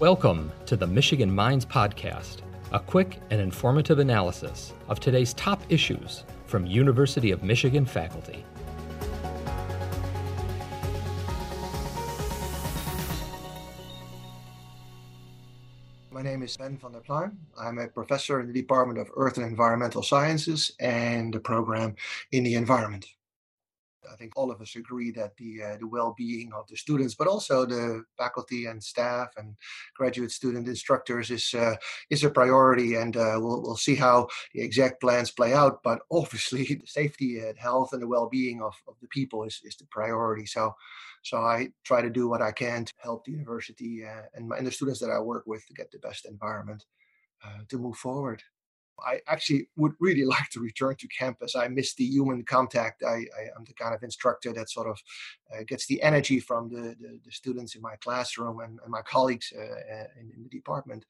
Welcome 0.00 0.52
to 0.66 0.76
the 0.76 0.86
Michigan 0.86 1.34
Minds 1.34 1.66
Podcast, 1.66 2.42
a 2.70 2.78
quick 2.78 3.18
and 3.30 3.40
informative 3.40 3.98
analysis 3.98 4.72
of 4.88 5.00
today's 5.00 5.34
top 5.34 5.60
issues 5.70 6.22
from 6.46 6.66
University 6.66 7.32
of 7.32 7.42
Michigan 7.42 7.84
faculty. 7.84 8.44
My 16.12 16.22
name 16.22 16.44
is 16.44 16.56
Ben 16.56 16.78
van 16.78 16.92
der 16.92 17.00
Pluijm. 17.00 17.32
I'm 17.60 17.78
a 17.78 17.88
professor 17.88 18.38
in 18.38 18.46
the 18.46 18.52
Department 18.52 19.00
of 19.00 19.10
Earth 19.16 19.36
and 19.36 19.46
Environmental 19.46 20.04
Sciences 20.04 20.70
and 20.78 21.34
the 21.34 21.40
program 21.40 21.96
in 22.30 22.44
the 22.44 22.54
environment. 22.54 23.08
I 24.12 24.16
think 24.16 24.32
all 24.36 24.50
of 24.50 24.60
us 24.60 24.76
agree 24.76 25.10
that 25.12 25.36
the 25.36 25.62
uh, 25.62 25.76
the 25.78 25.86
well-being 25.86 26.52
of 26.52 26.66
the 26.68 26.76
students, 26.76 27.14
but 27.14 27.28
also 27.28 27.64
the 27.64 28.04
faculty 28.16 28.66
and 28.66 28.82
staff 28.82 29.28
and 29.36 29.56
graduate 29.96 30.30
student 30.30 30.68
instructors, 30.68 31.30
is 31.30 31.54
uh, 31.54 31.76
is 32.10 32.24
a 32.24 32.30
priority, 32.30 32.94
and 32.94 33.16
uh, 33.16 33.36
we'll 33.36 33.62
we'll 33.62 33.76
see 33.76 33.94
how 33.94 34.28
the 34.54 34.60
exact 34.62 35.00
plans 35.00 35.30
play 35.30 35.52
out. 35.54 35.82
But 35.82 36.00
obviously, 36.10 36.64
the 36.64 36.86
safety 36.86 37.40
and 37.40 37.58
health 37.58 37.92
and 37.92 38.02
the 38.02 38.08
well-being 38.08 38.62
of, 38.62 38.74
of 38.86 38.94
the 39.00 39.08
people 39.08 39.44
is, 39.44 39.60
is 39.64 39.76
the 39.76 39.86
priority. 39.90 40.46
So, 40.46 40.74
so 41.22 41.38
I 41.38 41.68
try 41.84 42.02
to 42.02 42.10
do 42.10 42.28
what 42.28 42.42
I 42.42 42.52
can 42.52 42.84
to 42.84 42.92
help 42.98 43.24
the 43.24 43.32
university 43.32 44.04
uh, 44.04 44.22
and, 44.34 44.48
my, 44.48 44.56
and 44.56 44.66
the 44.66 44.72
students 44.72 45.00
that 45.00 45.10
I 45.10 45.18
work 45.20 45.44
with 45.46 45.66
to 45.66 45.74
get 45.74 45.90
the 45.90 45.98
best 45.98 46.26
environment 46.26 46.84
uh, 47.44 47.60
to 47.68 47.78
move 47.78 47.96
forward. 47.96 48.42
I 49.06 49.20
actually 49.26 49.68
would 49.76 49.92
really 50.00 50.24
like 50.36 50.48
to 50.52 50.60
return 50.60 50.96
to 50.96 51.08
campus. 51.08 51.56
I 51.56 51.68
miss 51.68 51.94
the 51.94 52.04
human 52.04 52.44
contact. 52.44 53.02
I, 53.02 53.26
am 53.56 53.64
the 53.66 53.74
kind 53.74 53.94
of 53.94 54.02
instructor 54.02 54.52
that 54.52 54.70
sort 54.70 54.88
of 54.88 54.98
uh, 55.52 55.62
gets 55.66 55.86
the 55.86 56.02
energy 56.02 56.40
from 56.40 56.68
the, 56.68 56.96
the, 57.00 57.20
the, 57.24 57.32
students 57.32 57.74
in 57.74 57.82
my 57.82 57.96
classroom 57.96 58.60
and, 58.60 58.78
and 58.82 58.90
my 58.90 59.02
colleagues 59.02 59.52
uh, 59.56 59.60
uh 59.60 60.04
in, 60.20 60.30
in, 60.36 60.42
the 60.42 60.48
department. 60.48 61.04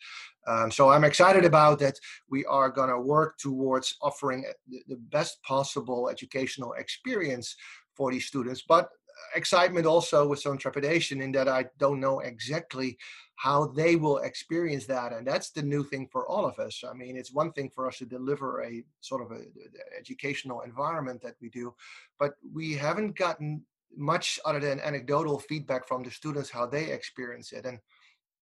Um, 0.46 0.70
so 0.70 0.90
I'm 0.90 1.04
excited 1.04 1.44
about 1.44 1.78
that. 1.80 1.98
We 2.28 2.44
are 2.46 2.70
going 2.70 2.90
to 2.90 3.00
work 3.00 3.38
towards 3.38 3.96
offering 4.02 4.44
uh, 4.48 4.52
the, 4.68 4.82
the 4.88 4.96
best 4.96 5.42
possible 5.42 6.08
educational 6.08 6.74
experience 6.74 7.56
for 7.94 8.12
these 8.12 8.26
students, 8.26 8.62
but 8.66 8.88
excitement 9.34 9.86
also 9.86 10.26
with 10.26 10.40
some 10.40 10.58
trepidation 10.58 11.20
in 11.20 11.32
that 11.32 11.48
I 11.48 11.66
don't 11.78 12.00
know 12.00 12.20
exactly 12.20 12.98
how 13.36 13.66
they 13.66 13.94
will 13.94 14.18
experience 14.18 14.86
that 14.86 15.12
and 15.12 15.26
that's 15.26 15.50
the 15.50 15.62
new 15.62 15.84
thing 15.84 16.08
for 16.10 16.28
all 16.28 16.44
of 16.44 16.58
us. 16.58 16.82
I 16.88 16.92
mean 16.92 17.16
it's 17.16 17.32
one 17.32 17.52
thing 17.52 17.70
for 17.74 17.86
us 17.86 17.98
to 17.98 18.06
deliver 18.06 18.62
a 18.62 18.82
sort 19.00 19.22
of 19.22 19.30
a, 19.30 19.40
a 19.40 19.98
educational 19.98 20.62
environment 20.62 21.22
that 21.22 21.36
we 21.40 21.48
do 21.48 21.74
but 22.18 22.32
we 22.52 22.74
haven't 22.74 23.16
gotten 23.16 23.62
much 23.96 24.38
other 24.44 24.60
than 24.60 24.80
anecdotal 24.80 25.38
feedback 25.38 25.86
from 25.86 26.02
the 26.02 26.10
students 26.10 26.50
how 26.50 26.66
they 26.66 26.86
experience 26.90 27.52
it 27.52 27.64
and 27.64 27.78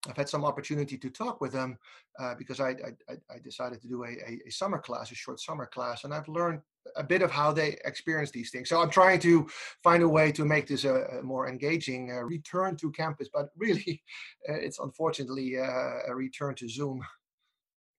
I've 0.08 0.16
had 0.16 0.28
some 0.28 0.44
opportunity 0.44 0.96
to 0.98 1.10
talk 1.10 1.40
with 1.40 1.52
them 1.52 1.78
uh, 2.18 2.34
because 2.34 2.60
I, 2.60 2.70
I, 2.70 3.14
I, 3.30 3.38
decided 3.42 3.80
to 3.82 3.88
do 3.88 4.04
a, 4.04 4.40
a, 4.46 4.50
summer 4.50 4.78
class, 4.78 5.10
a 5.10 5.14
short 5.14 5.40
summer 5.40 5.66
class, 5.66 6.04
and 6.04 6.14
I've 6.14 6.28
learned 6.28 6.60
a 6.96 7.04
bit 7.04 7.22
of 7.22 7.30
how 7.30 7.52
they 7.52 7.76
experience 7.84 8.30
these 8.30 8.50
things. 8.50 8.68
So 8.68 8.80
I'm 8.80 8.90
trying 8.90 9.20
to 9.20 9.46
find 9.82 10.02
a 10.02 10.08
way 10.08 10.32
to 10.32 10.44
make 10.44 10.66
this 10.66 10.84
a, 10.84 11.18
a 11.18 11.22
more 11.22 11.48
engaging 11.48 12.12
uh, 12.12 12.22
return 12.22 12.76
to 12.76 12.90
campus, 12.92 13.28
but 13.32 13.50
really, 13.56 14.02
uh, 14.48 14.54
it's 14.54 14.78
unfortunately 14.78 15.58
uh, 15.58 16.08
a 16.08 16.14
return 16.14 16.54
to 16.56 16.68
Zoom 16.68 17.02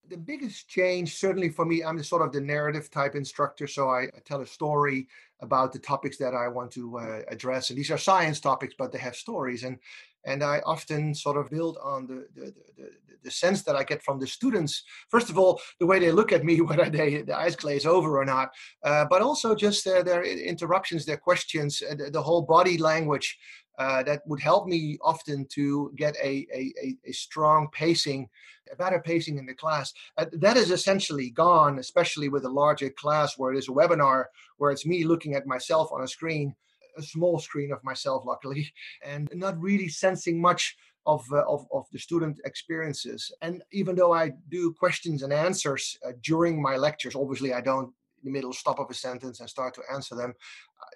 the 0.09 0.17
biggest 0.17 0.69
change, 0.69 1.17
certainly 1.17 1.50
for 1.50 1.66
me, 1.66 1.83
I'm 1.83 1.97
the 1.97 2.03
sort 2.03 2.22
of 2.22 2.31
the 2.31 2.39
narrative 2.39 2.89
type 2.89 3.13
instructor. 3.13 3.67
So 3.67 3.89
I, 3.89 4.03
I 4.03 4.19
tell 4.23 4.39
a 4.39 4.45
story 4.45 5.05
about 5.41 5.73
the 5.73 5.80
topics 5.80 6.16
that 6.19 6.33
I 6.33 6.47
want 6.47 6.72
to 6.72 6.97
address, 7.28 7.69
and 7.69 7.78
these 7.78 7.91
are 7.91 7.97
science 7.97 8.39
topics, 8.39 8.73
but 8.78 8.94
they 8.94 9.00
have 9.00 9.17
stories. 9.17 9.63
And 9.63 9.78
and 10.28 10.44
I 10.44 10.61
often 10.66 11.16
sort 11.16 11.38
of 11.38 11.50
build 11.50 11.78
on 11.83 12.06
the 12.06 12.28
the, 12.36 12.53
the, 12.78 12.89
the 13.23 13.31
sense 13.31 13.64
that 13.64 13.75
I 13.75 13.83
get 13.83 14.03
from 14.03 14.20
the 14.20 14.28
students. 14.28 14.84
First 15.09 15.30
of 15.30 15.38
all, 15.38 15.59
the 15.80 15.86
way 15.86 16.00
they 16.00 16.11
look 16.11 16.31
at 16.31 16.44
me, 16.44 16.61
whether 16.67 16.89
they 16.89 17.23
the 17.23 17.36
eyes 17.36 17.56
glaze 17.56 17.86
over 17.86 18.19
or 18.19 18.25
not, 18.25 18.50
uh, 18.84 19.06
but 19.09 19.22
also 19.22 19.56
just 19.56 19.88
uh, 19.88 20.03
their 20.03 20.24
interruptions, 20.24 21.06
their 21.06 21.18
questions, 21.18 21.81
uh, 21.81 21.96
the, 21.96 22.12
the 22.12 22.22
whole 22.22 22.44
body 22.44 22.78
language. 22.78 23.38
Uh, 23.79 24.01
that 24.01 24.24
would 24.25 24.41
help 24.41 24.68
me 24.68 24.97
often 25.03 25.46
to 25.53 25.91
get 25.96 26.16
a, 26.16 26.47
a, 26.51 26.96
a 27.06 27.12
strong 27.12 27.68
pacing 27.72 28.28
a 28.72 28.75
better 28.75 29.00
pacing 29.00 29.38
in 29.38 29.46
the 29.46 29.53
class. 29.53 29.94
Uh, 30.18 30.25
that 30.34 30.57
is 30.57 30.72
essentially 30.72 31.30
gone, 31.30 31.80
especially 31.80 32.28
with 32.28 32.44
a 32.46 32.50
larger 32.50 32.90
class 32.90 33.38
where 33.38 33.53
it 33.53 33.57
is 33.57 33.69
a 33.69 33.72
webinar, 33.72 34.25
where 34.57 34.72
it's 34.72 34.85
me 34.85 35.03
looking 35.03 35.35
at 35.35 35.47
myself 35.47 35.90
on 35.91 36.01
a 36.01 36.07
screen, 36.07 36.56
a 36.97 37.02
small 37.03 37.40
screen 37.40 37.72
of 37.72 37.84
myself, 37.84 38.24
luckily, 38.25 38.72
and 39.03 39.30
not 39.34 39.59
really 39.59 39.88
sensing 39.88 40.41
much 40.41 40.75
of, 41.06 41.25
uh, 41.31 41.44
of, 41.47 41.66
of 41.72 41.85
the 41.91 42.00
student 42.00 42.40
experiences. 42.46 43.31
And 43.41 43.63
even 43.72 43.96
though 43.96 44.13
I 44.13 44.34
do 44.50 44.74
questions 44.74 45.24
and 45.24 45.31
answers 45.31 45.97
uh, 46.06 46.12
during 46.22 46.62
my 46.62 46.75
lectures, 46.75 47.16
obviously 47.16 47.53
I 47.53 47.62
don't 47.62 47.94
in 48.24 48.25
the 48.25 48.31
middle 48.31 48.53
stop 48.53 48.80
of 48.80 48.90
a 48.90 48.94
sentence 48.94 49.40
and 49.40 49.50
start 49.50 49.74
to 49.75 49.81
answer 49.94 50.16
them. 50.16 50.34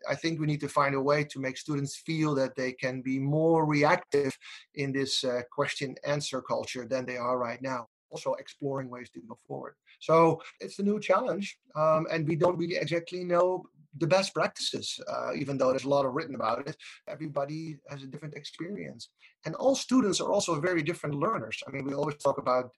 I 0.10 0.16
think 0.16 0.40
we 0.40 0.48
need 0.48 0.60
to 0.62 0.68
find 0.68 0.96
a 0.96 1.02
way 1.02 1.24
to 1.26 1.40
make 1.40 1.58
students 1.58 1.96
feel 1.96 2.34
that 2.36 2.56
they 2.56 2.72
can 2.74 3.02
be 3.02 3.20
more 3.20 3.66
reactive 3.66 4.38
in 4.76 4.92
this 4.92 5.24
uh, 5.24 5.42
question 5.52 5.96
answer 6.06 6.42
culture 6.42 6.86
than 6.88 7.06
they 7.06 7.18
are 7.18 7.38
right 7.38 7.62
now. 7.62 7.88
Also, 8.10 8.34
exploring 8.34 8.90
ways 8.90 9.10
to 9.12 9.22
go 9.22 9.38
forward. 9.48 9.76
So 10.00 10.42
it's 10.60 10.80
a 10.80 10.84
new 10.84 11.00
challenge, 11.00 11.58
um, 11.76 12.08
and 12.12 12.28
we 12.28 12.36
don't 12.36 12.58
really 12.58 12.76
exactly 12.76 13.24
know 13.24 13.66
the 13.98 14.08
best 14.08 14.34
practices, 14.34 15.00
uh, 15.08 15.34
even 15.36 15.58
though 15.58 15.70
there's 15.70 15.84
a 15.84 15.90
lot 15.90 16.06
of 16.06 16.14
written 16.14 16.36
about 16.36 16.68
it. 16.68 16.76
Everybody 17.08 17.78
has 17.90 18.04
a 18.04 18.08
different 18.08 18.36
experience, 18.36 19.10
and 19.46 19.56
all 19.56 19.76
students 19.76 20.22
are 20.22 20.32
also 20.32 20.60
very 20.60 20.82
different 20.82 21.16
learners. 21.16 21.58
I 21.68 21.72
mean, 21.72 21.86
we 21.86 21.94
always 21.94 22.18
talk 22.18 22.38
about 22.38 22.72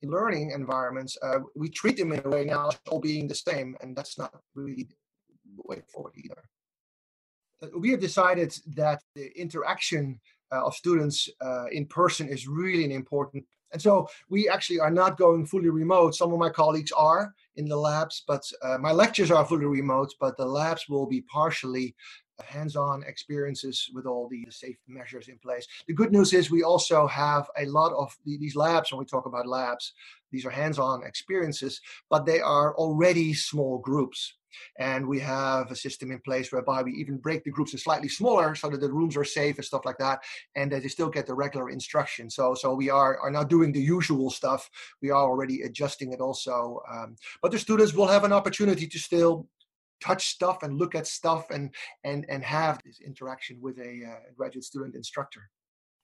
in 0.00 0.10
learning 0.10 0.52
environments. 0.52 1.16
Uh, 1.22 1.40
we 1.56 1.68
treat 1.68 1.96
them 1.96 2.12
in 2.12 2.22
a 2.24 2.28
way 2.28 2.44
now 2.44 2.70
all 2.88 3.00
being 3.00 3.26
the 3.26 3.34
same, 3.34 3.76
and 3.80 3.96
that's 3.96 4.18
not 4.18 4.32
really 4.54 4.88
the 5.56 5.62
way 5.64 5.82
forward 5.92 6.14
either. 6.16 6.42
Uh, 7.62 7.78
we 7.78 7.90
have 7.90 8.00
decided 8.00 8.54
that 8.76 9.02
the 9.14 9.26
interaction 9.38 10.20
uh, 10.52 10.64
of 10.64 10.74
students 10.74 11.28
uh, 11.40 11.66
in 11.72 11.86
person 11.86 12.28
is 12.28 12.46
really 12.46 12.84
an 12.84 12.92
important 12.92 13.44
and 13.72 13.80
so 13.80 14.08
we 14.28 14.48
actually 14.48 14.80
are 14.80 14.90
not 14.90 15.18
going 15.18 15.46
fully 15.46 15.68
remote. 15.68 16.14
Some 16.14 16.32
of 16.32 16.38
my 16.38 16.50
colleagues 16.50 16.92
are 16.92 17.34
in 17.58 17.68
the 17.68 17.76
labs, 17.76 18.22
but 18.26 18.42
uh, 18.62 18.78
my 18.78 18.92
lectures 18.92 19.30
are 19.30 19.44
fully 19.44 19.66
remote, 19.66 20.14
but 20.18 20.36
the 20.36 20.46
labs 20.46 20.88
will 20.88 21.06
be 21.06 21.20
partially 21.22 21.94
hands-on 22.44 23.02
experiences 23.02 23.90
with 23.92 24.06
all 24.06 24.28
the 24.28 24.46
safety 24.48 24.78
measures 24.86 25.28
in 25.28 25.38
place. 25.38 25.66
The 25.88 25.94
good 25.94 26.12
news 26.12 26.32
is 26.32 26.50
we 26.50 26.62
also 26.62 27.06
have 27.08 27.50
a 27.58 27.66
lot 27.66 27.92
of 27.92 28.16
these 28.24 28.54
labs, 28.54 28.92
when 28.92 29.00
we 29.00 29.06
talk 29.06 29.26
about 29.26 29.46
labs, 29.46 29.92
these 30.30 30.46
are 30.46 30.50
hands-on 30.50 31.04
experiences, 31.04 31.80
but 32.08 32.24
they 32.26 32.40
are 32.40 32.76
already 32.76 33.34
small 33.34 33.78
groups. 33.78 34.37
And 34.78 35.06
we 35.06 35.20
have 35.20 35.70
a 35.70 35.76
system 35.76 36.10
in 36.10 36.20
place 36.20 36.52
whereby 36.52 36.82
we 36.82 36.92
even 36.94 37.18
break 37.18 37.44
the 37.44 37.50
groups 37.50 37.72
in 37.72 37.78
slightly 37.78 38.08
smaller 38.08 38.54
so 38.54 38.68
that 38.70 38.80
the 38.80 38.92
rooms 38.92 39.16
are 39.16 39.24
safe 39.24 39.56
and 39.56 39.64
stuff 39.64 39.84
like 39.84 39.98
that, 39.98 40.20
and 40.56 40.72
that 40.72 40.82
they 40.82 40.88
still 40.88 41.08
get 41.08 41.26
the 41.26 41.34
regular 41.34 41.70
instruction. 41.70 42.30
So, 42.30 42.54
so 42.54 42.74
we 42.74 42.90
are, 42.90 43.18
are 43.20 43.30
not 43.30 43.48
doing 43.48 43.72
the 43.72 43.80
usual 43.80 44.30
stuff. 44.30 44.70
We 45.02 45.10
are 45.10 45.22
already 45.22 45.62
adjusting 45.62 46.12
it 46.12 46.20
also. 46.20 46.80
Um, 46.90 47.16
but 47.42 47.52
the 47.52 47.58
students 47.58 47.94
will 47.94 48.06
have 48.06 48.24
an 48.24 48.32
opportunity 48.32 48.86
to 48.86 48.98
still 48.98 49.48
touch 50.00 50.28
stuff 50.28 50.62
and 50.62 50.78
look 50.78 50.94
at 50.94 51.06
stuff 51.06 51.50
and 51.50 51.74
and 52.04 52.24
and 52.28 52.44
have 52.44 52.80
this 52.84 53.00
interaction 53.00 53.58
with 53.60 53.78
a 53.78 54.04
uh, 54.04 54.32
graduate 54.36 54.64
student 54.64 54.94
instructor. 54.94 55.50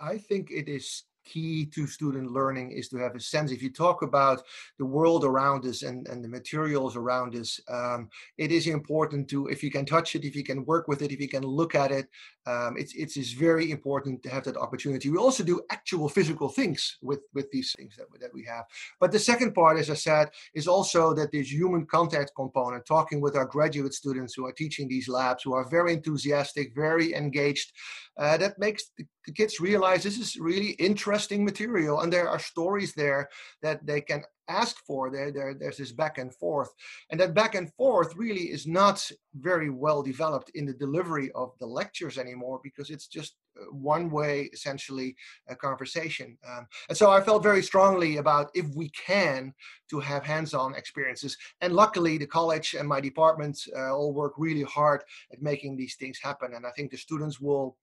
I 0.00 0.18
think 0.18 0.50
it 0.50 0.68
is 0.68 1.04
key 1.24 1.66
to 1.66 1.86
student 1.86 2.30
learning 2.30 2.72
is 2.72 2.88
to 2.88 2.96
have 2.98 3.14
a 3.14 3.20
sense. 3.20 3.50
If 3.50 3.62
you 3.62 3.70
talk 3.70 4.02
about 4.02 4.42
the 4.78 4.84
world 4.84 5.24
around 5.24 5.64
us 5.66 5.82
and, 5.82 6.06
and 6.08 6.22
the 6.22 6.28
materials 6.28 6.96
around 6.96 7.34
us 7.34 7.60
um, 7.68 8.08
it 8.38 8.52
is 8.52 8.66
important 8.66 9.28
to 9.28 9.46
if 9.48 9.62
you 9.62 9.70
can 9.70 9.84
touch 9.84 10.14
it 10.14 10.24
if 10.24 10.36
you 10.36 10.44
can 10.44 10.64
work 10.64 10.88
with 10.88 11.02
it 11.02 11.12
if 11.12 11.20
you 11.20 11.28
can 11.28 11.42
look 11.42 11.74
at 11.74 11.90
it 11.90 12.08
um, 12.46 12.76
it's 12.76 12.94
it's 12.94 13.16
is 13.16 13.32
very 13.32 13.70
important 13.70 14.22
to 14.22 14.28
have 14.28 14.44
that 14.44 14.56
opportunity. 14.56 15.10
We 15.10 15.18
also 15.18 15.42
do 15.42 15.62
actual 15.70 16.08
physical 16.08 16.48
things 16.48 16.98
with 17.02 17.20
with 17.32 17.50
these 17.50 17.72
things 17.76 17.96
that, 17.96 18.06
that 18.20 18.34
we 18.34 18.44
have. 18.44 18.64
But 19.00 19.12
the 19.12 19.18
second 19.18 19.54
part 19.54 19.78
as 19.78 19.90
i 19.90 19.94
said 19.94 20.30
is 20.54 20.66
also 20.68 21.14
that 21.14 21.30
there's 21.32 21.52
human 21.52 21.86
contact 21.86 22.32
component 22.36 22.84
talking 22.86 23.20
with 23.20 23.36
our 23.36 23.44
graduate 23.44 23.94
students 23.94 24.34
who 24.34 24.46
are 24.46 24.52
teaching 24.52 24.86
these 24.88 25.08
labs 25.08 25.42
who 25.42 25.54
are 25.54 25.68
very 25.68 25.92
enthusiastic 25.92 26.74
very 26.74 27.14
engaged 27.14 27.72
uh, 28.18 28.36
that 28.36 28.58
makes 28.58 28.82
the, 28.96 29.04
the 29.26 29.32
kids 29.32 29.60
realize 29.60 30.02
this 30.02 30.18
is 30.18 30.36
really 30.36 30.72
interesting 30.88 31.44
material 31.44 32.00
and 32.00 32.12
there 32.12 32.28
are 32.28 32.38
stories 32.38 32.92
there 32.94 33.28
that 33.62 33.84
they 33.86 34.00
can 34.00 34.22
ask 34.48 34.76
for 34.86 35.10
there, 35.10 35.30
there 35.30 35.54
there's 35.54 35.78
this 35.78 35.92
back 35.92 36.18
and 36.18 36.34
forth. 36.34 36.70
And 37.10 37.18
that 37.20 37.34
back 37.34 37.54
and 37.54 37.72
forth 37.74 38.14
really 38.16 38.50
is 38.50 38.66
not 38.66 39.10
very 39.34 39.70
well 39.70 40.02
developed 40.02 40.50
in 40.54 40.66
the 40.66 40.72
delivery 40.72 41.30
of 41.34 41.52
the 41.58 41.66
lectures 41.66 42.18
anymore 42.18 42.60
because 42.62 42.90
it's 42.90 43.06
just 43.06 43.36
uh, 43.60 43.64
one 43.72 44.10
way 44.10 44.50
essentially 44.52 45.16
a 45.48 45.56
conversation. 45.56 46.36
Um, 46.46 46.66
and 46.88 46.98
so 46.98 47.10
i 47.10 47.20
felt 47.20 47.42
very 47.42 47.62
strongly 47.62 48.18
about 48.18 48.50
if 48.54 48.66
we 48.74 48.88
can 48.90 49.52
to 49.90 50.00
have 50.00 50.24
hands-on 50.24 50.74
experiences. 50.74 51.36
And 51.60 51.72
luckily 51.72 52.18
the 52.18 52.26
college 52.26 52.74
and 52.74 52.88
my 52.88 53.00
department 53.00 53.58
uh, 53.76 53.94
all 53.94 54.12
work 54.12 54.34
really 54.36 54.62
hard 54.62 55.02
at 55.32 55.42
making 55.42 55.76
these 55.76 55.96
things 55.96 56.18
happen. 56.22 56.54
And 56.54 56.66
i 56.66 56.70
think 56.70 56.90
the 56.90 56.96
students 56.96 57.40
will 57.40 57.76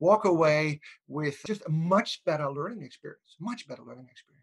walk 0.00 0.24
away 0.24 0.80
with 1.08 1.40
just 1.46 1.62
a 1.66 1.70
much 1.70 2.22
better 2.24 2.50
learning 2.50 2.82
experience, 2.82 3.36
much 3.40 3.66
better 3.68 3.82
learning 3.82 4.08
experience. 4.10 4.33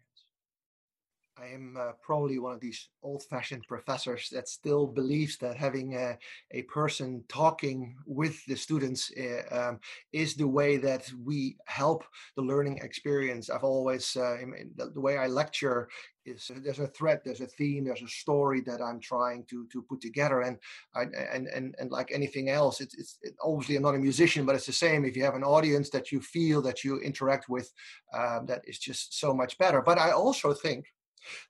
I 1.38 1.46
am 1.46 1.76
uh, 1.80 1.92
probably 2.02 2.38
one 2.38 2.52
of 2.52 2.60
these 2.60 2.88
old 3.02 3.22
fashioned 3.24 3.66
professors 3.66 4.28
that 4.32 4.48
still 4.48 4.86
believes 4.86 5.38
that 5.38 5.56
having 5.56 5.96
a, 5.96 6.18
a 6.50 6.62
person 6.62 7.24
talking 7.28 7.96
with 8.06 8.44
the 8.46 8.54
students 8.54 9.10
uh, 9.18 9.68
um, 9.70 9.80
is 10.12 10.34
the 10.34 10.46
way 10.46 10.76
that 10.76 11.10
we 11.24 11.56
help 11.64 12.04
the 12.36 12.42
learning 12.42 12.78
experience. 12.82 13.48
I've 13.48 13.64
always, 13.64 14.14
uh, 14.14 14.36
the, 14.76 14.90
the, 14.90 15.00
way 15.00 15.16
I 15.16 15.26
lecture 15.26 15.88
is 16.26 16.50
uh, 16.54 16.58
there's 16.62 16.80
a 16.80 16.86
thread, 16.88 17.22
there's 17.24 17.40
a 17.40 17.46
theme, 17.46 17.84
there's 17.84 18.02
a 18.02 18.08
story 18.08 18.60
that 18.66 18.82
I'm 18.82 19.00
trying 19.00 19.44
to 19.46 19.66
to 19.72 19.82
put 19.82 20.02
together. 20.02 20.42
And 20.42 20.58
I, 20.94 21.04
and, 21.32 21.46
and, 21.48 21.74
and 21.78 21.90
like 21.90 22.10
anything 22.12 22.50
else, 22.50 22.82
it's, 22.82 22.94
it's 22.94 23.18
it, 23.22 23.34
obviously 23.42 23.76
I'm 23.76 23.82
not 23.82 23.94
a 23.94 23.98
musician, 23.98 24.44
but 24.44 24.54
it's 24.54 24.66
the 24.66 24.72
same. 24.72 25.04
If 25.04 25.16
you 25.16 25.24
have 25.24 25.34
an 25.34 25.44
audience 25.44 25.88
that 25.90 26.12
you 26.12 26.20
feel 26.20 26.60
that 26.62 26.84
you 26.84 27.00
interact 27.00 27.48
with, 27.48 27.72
um, 28.12 28.44
that 28.46 28.62
is 28.66 28.78
just 28.78 29.18
so 29.18 29.32
much 29.32 29.56
better. 29.56 29.80
But 29.80 29.98
I 29.98 30.10
also 30.10 30.52
think 30.52 30.84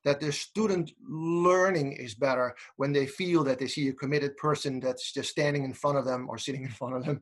that 0.03 0.19
the 0.19 0.31
student 0.31 0.91
learning 1.07 1.93
is 1.93 2.15
better 2.15 2.55
when 2.77 2.91
they 2.91 3.05
feel 3.05 3.43
that 3.43 3.59
they 3.59 3.67
see 3.67 3.87
a 3.89 3.93
committed 3.93 4.35
person 4.37 4.79
that's 4.79 5.11
just 5.11 5.29
standing 5.29 5.63
in 5.63 5.73
front 5.73 5.97
of 5.97 6.05
them 6.05 6.27
or 6.29 6.37
sitting 6.37 6.63
in 6.63 6.69
front 6.69 6.95
of 6.95 7.05
them 7.05 7.21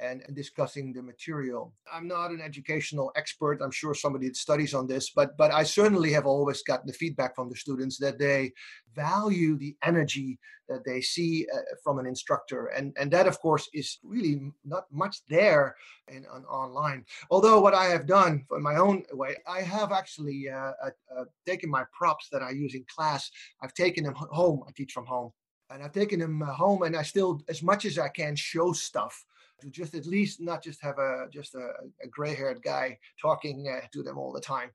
and, 0.00 0.22
discussing 0.34 0.92
the 0.92 1.02
material. 1.02 1.72
I'm 1.92 2.08
not 2.08 2.30
an 2.30 2.40
educational 2.40 3.12
expert. 3.16 3.60
I'm 3.62 3.70
sure 3.70 3.94
somebody 3.94 4.32
studies 4.32 4.74
on 4.74 4.86
this, 4.86 5.10
but 5.10 5.36
but 5.36 5.52
I 5.52 5.62
certainly 5.62 6.12
have 6.12 6.26
always 6.26 6.62
gotten 6.62 6.86
the 6.86 6.92
feedback 6.92 7.34
from 7.34 7.48
the 7.48 7.56
students 7.56 7.98
that 7.98 8.18
they 8.18 8.52
value 8.94 9.56
the 9.56 9.76
energy 9.84 10.38
that 10.68 10.84
they 10.84 11.00
see 11.00 11.46
uh, 11.52 11.58
from 11.84 11.98
an 11.98 12.06
instructor, 12.06 12.66
and 12.66 12.96
and 12.98 13.10
that 13.10 13.26
of 13.26 13.38
course 13.40 13.68
is 13.74 13.98
really 14.02 14.40
not 14.64 14.84
much 14.90 15.18
there 15.28 15.76
in 16.08 16.24
on 16.26 16.44
online. 16.44 17.04
Although 17.30 17.60
what 17.60 17.74
I 17.74 17.86
have 17.86 18.06
done 18.06 18.44
in 18.52 18.62
my 18.62 18.76
own 18.76 19.02
way, 19.12 19.36
I 19.46 19.60
have 19.60 19.92
actually 19.92 20.48
uh, 20.48 20.72
uh, 20.84 20.90
uh, 21.16 21.24
taken 21.46 21.70
my 21.70 21.84
props 21.92 22.28
that 22.32 22.42
I 22.42 22.50
use 22.50 22.74
in 22.74 22.84
class. 22.94 23.30
I've 23.62 23.74
taken 23.74 24.04
them 24.04 24.14
home. 24.14 24.62
I 24.66 24.72
teach 24.72 24.92
from 24.92 25.06
home 25.06 25.32
and 25.70 25.82
I've 25.82 25.92
taken 25.92 26.20
them 26.20 26.42
uh, 26.42 26.52
home 26.52 26.82
and 26.82 26.96
I 26.96 27.02
still, 27.02 27.42
as 27.48 27.62
much 27.62 27.84
as 27.84 27.98
I 27.98 28.08
can, 28.08 28.34
show 28.36 28.72
stuff 28.72 29.24
to 29.60 29.70
just 29.70 29.94
at 29.94 30.06
least 30.06 30.40
not 30.40 30.62
just 30.62 30.82
have 30.82 30.98
a 30.98 31.26
just 31.32 31.54
a, 31.54 31.68
a 32.02 32.08
gray-haired 32.08 32.62
guy 32.62 32.98
talking 33.20 33.68
uh, 33.68 33.86
to 33.92 34.02
them 34.02 34.18
all 34.18 34.32
the 34.32 34.40
time. 34.40 34.70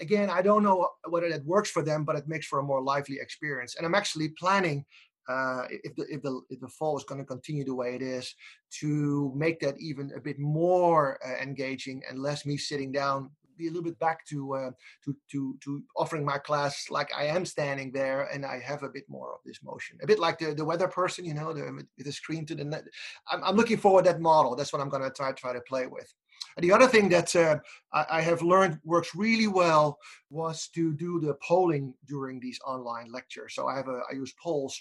Again 0.00 0.30
i 0.30 0.42
don't 0.42 0.62
know 0.62 0.88
whether 1.08 1.28
that 1.28 1.44
works 1.44 1.70
for 1.70 1.82
them 1.82 2.04
but 2.04 2.14
it 2.14 2.28
makes 2.28 2.46
for 2.46 2.60
a 2.60 2.62
more 2.62 2.82
lively 2.82 3.18
experience. 3.20 3.74
And 3.76 3.84
i'm 3.84 3.96
actually 3.96 4.28
planning 4.30 4.84
uh, 5.28 5.64
if 5.70 5.94
the 5.94 6.06
if 6.08 6.22
the 6.22 6.40
if 6.48 6.58
the 6.60 6.68
fall 6.68 6.96
is 6.96 7.04
going 7.04 7.20
to 7.20 7.26
continue 7.26 7.64
the 7.64 7.74
way 7.74 7.94
it 7.94 8.02
is, 8.02 8.34
to 8.80 9.32
make 9.36 9.60
that 9.60 9.78
even 9.78 10.10
a 10.16 10.20
bit 10.20 10.38
more 10.38 11.18
uh, 11.26 11.42
engaging 11.42 12.02
and 12.08 12.18
less 12.18 12.46
me 12.46 12.56
sitting 12.56 12.90
down 12.90 13.30
be 13.58 13.66
a 13.66 13.70
little 13.70 13.82
bit 13.82 13.98
back 13.98 14.24
to 14.26 14.54
uh, 14.54 14.70
to 15.04 15.16
to 15.30 15.56
to 15.62 15.82
offering 15.96 16.24
my 16.24 16.38
class 16.38 16.86
like 16.90 17.10
I 17.16 17.24
am 17.24 17.44
standing 17.44 17.92
there 17.92 18.22
and 18.32 18.46
I 18.46 18.60
have 18.60 18.82
a 18.82 18.88
bit 18.88 19.04
more 19.08 19.32
of 19.34 19.40
this 19.44 19.62
motion, 19.62 19.98
a 20.02 20.06
bit 20.06 20.18
like 20.18 20.38
the, 20.38 20.54
the 20.54 20.64
weather 20.64 20.88
person, 20.88 21.24
you 21.24 21.34
know, 21.34 21.52
the, 21.52 21.84
with 21.96 22.06
the 22.06 22.12
screen 22.12 22.46
to 22.46 22.54
the 22.54 22.64
net. 22.64 22.84
I'm, 23.30 23.42
I'm 23.44 23.56
looking 23.56 23.76
forward 23.76 24.06
that 24.06 24.20
model. 24.20 24.56
That's 24.56 24.72
what 24.72 24.80
I'm 24.80 24.88
going 24.88 25.02
to 25.02 25.10
try 25.10 25.32
try 25.32 25.52
to 25.52 25.60
play 25.60 25.86
with. 25.86 26.12
And 26.56 26.64
the 26.64 26.72
other 26.72 26.86
thing 26.86 27.08
that 27.08 27.34
uh, 27.34 27.58
I, 27.92 28.18
I, 28.18 28.20
have 28.20 28.42
learned 28.42 28.78
works 28.84 29.10
really 29.14 29.48
well 29.48 29.98
was 30.30 30.68
to 30.68 30.94
do 30.94 31.20
the 31.20 31.34
polling 31.46 31.94
during 32.06 32.38
these 32.38 32.60
online 32.64 33.10
lectures. 33.10 33.54
So 33.54 33.66
I 33.66 33.76
have 33.76 33.88
a 33.88 34.00
I 34.10 34.14
use 34.14 34.32
polls 34.40 34.80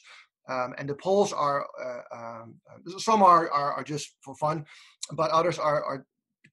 um, 0.49 0.73
and 0.77 0.87
the 0.87 0.95
polls 0.95 1.33
are 1.33 1.67
uh, 1.83 2.15
um, 2.17 2.55
some 2.97 3.21
are, 3.21 3.49
are, 3.51 3.73
are 3.73 3.83
just 3.83 4.15
for 4.21 4.35
fun, 4.35 4.65
but 5.13 5.31
others 5.31 5.59
are 5.59 5.83
are 5.83 6.05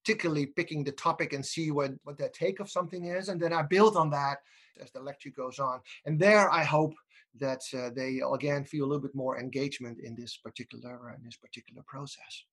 particularly 0.04 0.46
picking 0.46 0.84
the 0.84 0.92
topic 0.92 1.32
and 1.32 1.44
see 1.44 1.70
what, 1.70 1.92
what 2.02 2.18
their 2.18 2.28
take 2.28 2.60
of 2.60 2.70
something 2.70 3.06
is. 3.06 3.28
And 3.28 3.40
then 3.40 3.52
I 3.52 3.62
build 3.62 3.96
on 3.96 4.10
that 4.10 4.38
as 4.80 4.90
the 4.90 5.00
lecture 5.00 5.30
goes 5.30 5.58
on. 5.58 5.80
And 6.04 6.18
there 6.18 6.50
I 6.50 6.62
hope 6.62 6.94
that 7.40 7.62
uh, 7.76 7.90
they 7.94 8.20
again 8.32 8.64
feel 8.64 8.84
a 8.84 8.88
little 8.88 9.02
bit 9.02 9.14
more 9.14 9.40
engagement 9.40 9.98
in 10.00 10.14
this 10.14 10.36
particular 10.36 11.14
in 11.16 11.24
this 11.24 11.36
particular 11.36 11.82
process. 11.86 12.44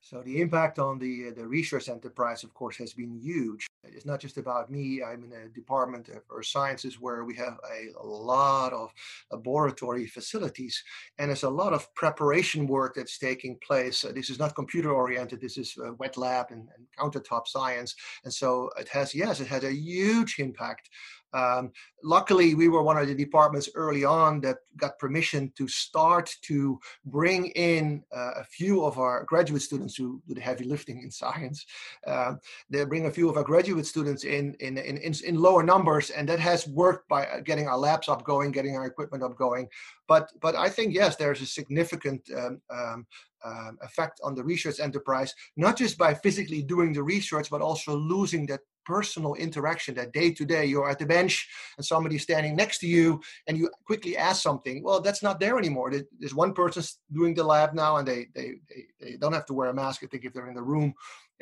So 0.00 0.22
the 0.22 0.40
impact 0.40 0.78
on 0.78 0.98
the 0.98 1.28
uh, 1.28 1.34
the 1.34 1.46
research 1.46 1.88
enterprise, 1.88 2.44
of 2.44 2.54
course, 2.54 2.76
has 2.76 2.94
been 2.94 3.18
huge. 3.20 3.66
It's 3.84 4.06
not 4.06 4.20
just 4.20 4.38
about 4.38 4.70
me. 4.70 5.02
I'm 5.02 5.24
in 5.24 5.32
a 5.32 5.48
department 5.48 6.08
of 6.08 6.22
earth 6.30 6.46
sciences 6.46 7.00
where 7.00 7.24
we 7.24 7.34
have 7.36 7.58
a, 7.70 8.06
lot 8.06 8.72
of 8.72 8.92
laboratory 9.30 10.06
facilities, 10.06 10.82
and 11.18 11.28
there's 11.28 11.42
a 11.42 11.50
lot 11.50 11.72
of 11.72 11.92
preparation 11.94 12.66
work 12.66 12.94
that's 12.94 13.18
taking 13.18 13.58
place. 13.66 14.02
This 14.14 14.30
is 14.30 14.38
not 14.38 14.54
computer 14.54 14.92
oriented. 14.92 15.40
This 15.40 15.58
is 15.58 15.76
uh, 15.84 15.92
wet 15.94 16.16
lab 16.16 16.46
and, 16.50 16.68
and 16.76 16.86
countertop 16.98 17.46
science, 17.46 17.94
and 18.24 18.32
so 18.32 18.70
it 18.78 18.88
has 18.88 19.14
yes, 19.14 19.40
it 19.40 19.48
has 19.48 19.64
a 19.64 19.74
huge 19.74 20.38
impact 20.38 20.90
um, 21.32 21.72
luckily, 22.02 22.54
we 22.54 22.68
were 22.68 22.82
one 22.82 22.96
of 22.96 23.06
the 23.06 23.14
departments 23.14 23.68
early 23.74 24.04
on 24.04 24.40
that 24.40 24.58
got 24.76 24.98
permission 24.98 25.52
to 25.56 25.68
start 25.68 26.30
to 26.42 26.78
bring 27.04 27.46
in 27.48 28.02
uh, 28.16 28.32
a 28.36 28.44
few 28.44 28.84
of 28.84 28.98
our 28.98 29.24
graduate 29.24 29.62
students 29.62 29.96
who 29.96 30.22
do 30.26 30.34
the 30.34 30.40
heavy 30.40 30.64
lifting 30.64 31.02
in 31.02 31.10
science. 31.22 31.66
Uh, 32.06 32.34
they 32.70 32.84
bring 32.84 33.06
a 33.06 33.10
few 33.10 33.28
of 33.28 33.36
our 33.36 33.44
graduate 33.44 33.86
students 33.86 34.24
in 34.24 34.54
in, 34.60 34.78
in, 34.78 34.96
in, 34.98 35.12
in 35.26 35.40
lower 35.40 35.62
numbers, 35.62 36.10
and 36.10 36.28
that 36.28 36.40
has 36.40 36.66
worked 36.68 37.08
by 37.08 37.26
uh, 37.26 37.40
getting 37.40 37.68
our 37.68 37.78
labs 37.78 38.08
up 38.08 38.24
going, 38.24 38.50
getting 38.50 38.76
our 38.76 38.86
equipment 38.86 39.22
up 39.22 39.36
going. 39.36 39.68
But 40.06 40.30
but 40.40 40.54
I 40.54 40.68
think 40.68 40.94
yes, 40.94 41.16
there's 41.16 41.42
a 41.42 41.46
significant 41.46 42.22
um, 42.36 42.60
um, 42.70 43.06
um, 43.44 43.78
effect 43.82 44.20
on 44.24 44.34
the 44.34 44.42
research 44.42 44.80
enterprise, 44.80 45.34
not 45.56 45.76
just 45.76 45.98
by 45.98 46.14
physically 46.14 46.62
doing 46.62 46.92
the 46.92 47.02
research, 47.02 47.50
but 47.50 47.60
also 47.60 47.94
losing 47.94 48.46
that 48.46 48.60
personal 48.88 49.34
interaction 49.34 49.94
that 49.94 50.12
day 50.12 50.28
to 50.32 50.44
day 50.54 50.64
you're 50.64 50.90
at 50.92 50.98
the 50.98 51.12
bench 51.16 51.34
and 51.76 51.84
somebody's 51.84 52.22
standing 52.28 52.54
next 52.56 52.78
to 52.78 52.88
you 52.96 53.20
and 53.46 53.58
you 53.58 53.68
quickly 53.84 54.16
ask 54.16 54.38
something 54.48 54.76
well 54.82 55.00
that's 55.00 55.22
not 55.22 55.38
there 55.38 55.58
anymore. 55.58 55.92
There's 56.20 56.40
one 56.44 56.54
person 56.54 56.82
doing 57.18 57.34
the 57.34 57.44
lab 57.44 57.70
now 57.84 57.92
and 57.98 58.06
they 58.08 58.20
they, 58.36 58.48
they, 58.68 58.82
they 59.00 59.16
don't 59.20 59.38
have 59.38 59.48
to 59.48 59.56
wear 59.58 59.68
a 59.70 59.74
mask. 59.82 59.98
I 60.02 60.06
think 60.06 60.24
if 60.24 60.32
they're 60.32 60.52
in 60.52 60.60
the 60.60 60.70
room 60.74 60.88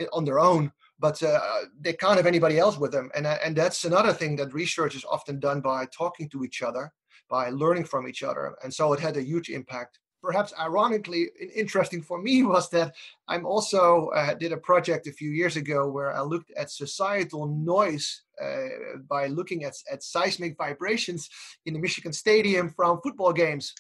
eh, 0.01 0.07
on 0.13 0.25
their 0.25 0.41
own 0.41 0.73
but 0.99 1.23
uh, 1.23 1.41
they 1.85 1.93
can't 1.93 2.17
have 2.17 2.27
anybody 2.27 2.59
else 2.59 2.79
with 2.79 2.91
them. 2.91 3.11
And, 3.15 3.27
uh, 3.27 3.37
and 3.45 3.55
that's 3.55 3.85
another 3.85 4.15
thing 4.15 4.37
that 4.37 4.55
research 4.55 4.95
is 4.95 5.05
often 5.05 5.39
done 5.39 5.61
by 5.61 5.85
talking 5.87 6.27
to 6.31 6.43
each 6.43 6.63
other 6.63 6.91
by 7.29 7.51
learning 7.51 7.85
from 7.85 8.09
each 8.09 8.23
other. 8.23 8.57
And 8.63 8.73
so 8.73 8.93
it 8.93 9.01
had 9.01 9.17
a 9.17 9.23
huge 9.23 9.49
impact 9.51 9.99
perhaps 10.23 10.53
ironically 10.59 11.29
interesting 11.55 12.03
for 12.03 12.21
me 12.21 12.43
was 12.55 12.69
that 12.71 12.95
I'm 13.29 13.47
also 13.47 14.09
uh, 14.09 14.35
did 14.35 14.53
a 14.53 14.57
project 14.57 15.07
a 15.07 15.13
few 15.13 15.31
years 15.31 15.57
ago 15.57 15.89
where 15.89 16.13
I 16.13 16.21
looked 16.23 16.51
at 16.57 16.71
societal 16.71 17.47
noise 17.47 18.23
uh, 18.43 18.99
by 19.09 19.27
looking 19.29 19.65
at, 19.65 19.75
at 19.91 20.03
seismic 20.03 20.57
vibrations 20.57 21.29
in 21.65 21.75
the 21.75 21.81
Michigan 21.81 22.13
Stadium 22.13 22.71
from 22.71 23.01
football 23.03 23.33
games. 23.33 23.73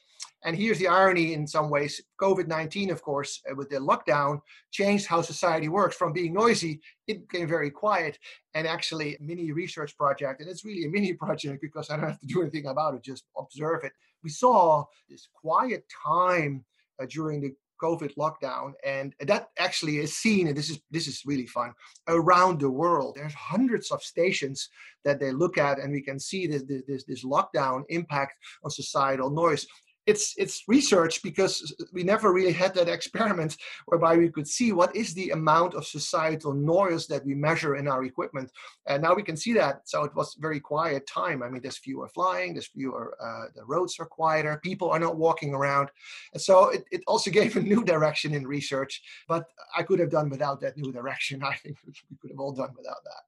And 0.45 0.57
here's 0.57 0.79
the 0.79 0.87
irony 0.87 1.35
in 1.35 1.47
some 1.47 1.71
ways 1.71 2.01
COVID 2.21 2.47
19, 2.47 2.91
of 2.91 3.03
course, 3.03 3.43
uh, 3.51 3.55
with 3.55 3.69
the 3.69 3.77
lockdown, 3.77 4.41
changed 4.71 5.07
how 5.07 5.21
society 5.23 5.69
works. 5.69 5.97
From 5.97 6.13
being 6.13 6.33
noisy, 6.33 6.81
it 7.09 7.29
became 7.29 7.49
very 7.49 7.71
quiet. 7.71 8.19
And 8.55 8.67
actually, 8.67 9.17
mini 9.21 9.51
research 9.53 9.97
project, 9.97 10.41
and 10.41 10.49
it's 10.49 10.65
really 10.65 10.85
a 10.85 10.89
mini 10.89 11.13
project 11.25 11.61
because 11.61 11.91
I 11.91 11.97
don't 11.97 12.09
have 12.09 12.21
to 12.21 12.27
do 12.27 12.43
anything 12.43 12.67
about 12.67 12.95
it, 12.95 13.03
just 13.03 13.25
observe 13.37 13.83
it. 13.85 13.93
We 14.27 14.31
saw 14.31 14.83
this 15.09 15.29
quiet 15.33 15.85
time 16.05 16.65
uh, 17.01 17.07
during 17.09 17.41
the 17.41 17.55
COVID 17.81 18.13
lockdown, 18.17 18.73
and 18.85 19.15
that 19.21 19.51
actually 19.57 19.99
is 19.99 20.17
seen, 20.17 20.49
and 20.49 20.57
this 20.59 20.69
is 20.69 20.81
this 20.91 21.07
is 21.07 21.23
really 21.25 21.47
fun 21.47 21.73
around 22.09 22.59
the 22.59 22.69
world. 22.83 23.15
There's 23.15 23.35
hundreds 23.35 23.93
of 23.93 24.03
stations 24.03 24.69
that 25.05 25.21
they 25.21 25.31
look 25.31 25.59
at, 25.59 25.79
and 25.79 25.93
we 25.93 26.03
can 26.03 26.19
see 26.19 26.49
this 26.49 26.65
this 26.89 27.05
this 27.05 27.25
lockdown 27.25 27.85
impact 27.89 28.33
on 28.65 28.71
societal 28.73 29.31
noise 29.31 29.65
it's 30.07 30.35
it's 30.39 30.63
research 30.69 31.23
because 31.23 31.75
we 31.93 32.03
never 32.03 32.33
really 32.33 32.53
had 32.53 32.75
that 32.75 32.89
experiment 32.89 33.57
whereby 33.87 34.17
we 34.17 34.29
could 34.29 34.47
see 34.47 34.73
what 34.73 34.95
is 34.95 35.13
the 35.15 35.31
amount 35.31 35.75
of 35.75 35.87
societal 35.87 36.55
noise 36.55 37.07
that 37.09 37.25
we 37.25 37.35
measure 37.35 37.77
in 37.77 37.89
our 37.89 38.05
equipment. 38.05 38.51
And 38.87 39.03
now 39.03 39.15
we 39.15 39.23
can 39.23 39.37
see 39.37 39.53
that. 39.55 39.89
So 39.89 40.05
it 40.05 40.15
was 40.15 40.37
very 40.39 40.61
quiet 40.61 41.07
time. 41.07 41.43
I 41.43 41.49
mean 41.49 41.63
there's 41.63 41.79
fewer 41.79 42.09
flying 42.09 42.55
there's 42.55 42.69
fewer 42.69 43.17
uh, 43.21 43.47
the 43.55 43.65
roads 43.65 43.99
are 43.99 44.07
quieter 44.07 44.61
people 44.63 44.91
are 44.91 45.01
not 45.01 45.17
walking 45.17 45.55
around. 45.55 45.91
And 46.33 46.41
so 46.41 46.69
it, 46.71 46.85
it 46.91 47.03
also 47.07 47.31
gave 47.39 47.57
a 47.57 47.61
new 47.61 47.85
direction 47.85 48.35
in 48.35 48.47
research 48.47 49.03
but 49.29 49.45
i 49.77 49.83
could 49.83 49.99
have 49.99 50.11
done 50.11 50.29
without 50.31 50.61
that 50.61 50.77
new 50.77 50.93
direction. 50.93 51.43
I 51.53 51.55
think 51.55 51.77
we 51.87 52.17
could 52.21 52.31
have 52.31 52.41
all 52.41 52.53
done 52.53 52.73
without 52.77 53.03
that 53.05 53.23